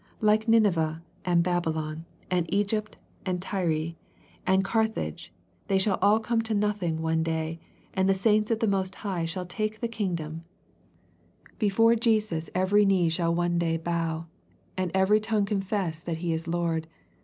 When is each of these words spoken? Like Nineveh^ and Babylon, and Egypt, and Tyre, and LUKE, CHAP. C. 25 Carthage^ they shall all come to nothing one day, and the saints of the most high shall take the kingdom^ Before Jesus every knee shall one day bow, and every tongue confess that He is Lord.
Like 0.19 0.47
Nineveh^ 0.47 1.01
and 1.25 1.43
Babylon, 1.43 2.05
and 2.31 2.51
Egypt, 2.51 2.97
and 3.23 3.39
Tyre, 3.39 3.93
and 4.47 4.63
LUKE, 4.63 4.65
CHAP. 4.65 4.65
C. 4.87 4.91
25 4.93 4.93
Carthage^ 5.03 5.29
they 5.67 5.77
shall 5.77 5.99
all 6.01 6.19
come 6.19 6.41
to 6.41 6.55
nothing 6.55 7.03
one 7.03 7.21
day, 7.21 7.59
and 7.93 8.09
the 8.09 8.15
saints 8.15 8.49
of 8.49 8.61
the 8.61 8.67
most 8.67 8.95
high 9.05 9.25
shall 9.25 9.45
take 9.45 9.79
the 9.79 9.87
kingdom^ 9.87 10.39
Before 11.59 11.93
Jesus 11.93 12.49
every 12.55 12.83
knee 12.83 13.09
shall 13.09 13.35
one 13.35 13.59
day 13.59 13.77
bow, 13.77 14.25
and 14.75 14.89
every 14.95 15.19
tongue 15.19 15.45
confess 15.45 15.99
that 15.99 16.17
He 16.17 16.33
is 16.33 16.47
Lord. 16.47 16.87